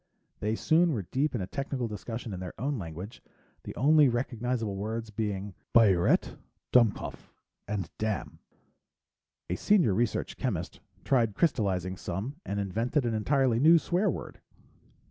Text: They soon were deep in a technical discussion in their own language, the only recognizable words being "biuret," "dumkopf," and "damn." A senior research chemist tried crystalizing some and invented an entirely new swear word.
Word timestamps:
They 0.39 0.55
soon 0.55 0.93
were 0.93 1.03
deep 1.11 1.35
in 1.35 1.41
a 1.41 1.45
technical 1.45 1.87
discussion 1.87 2.33
in 2.33 2.39
their 2.39 2.59
own 2.59 2.79
language, 2.79 3.21
the 3.65 3.75
only 3.75 4.09
recognizable 4.09 4.75
words 4.75 5.11
being 5.11 5.53
"biuret," 5.75 6.39
"dumkopf," 6.73 7.29
and 7.67 7.87
"damn." 7.99 8.39
A 9.47 9.55
senior 9.55 9.93
research 9.93 10.37
chemist 10.37 10.79
tried 11.03 11.35
crystalizing 11.35 11.97
some 11.97 12.37
and 12.43 12.59
invented 12.59 13.05
an 13.05 13.13
entirely 13.13 13.59
new 13.59 13.77
swear 13.77 14.09
word. 14.09 14.41